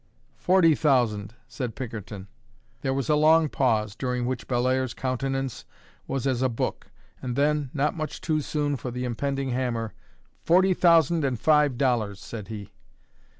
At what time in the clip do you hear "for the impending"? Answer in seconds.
8.77-9.51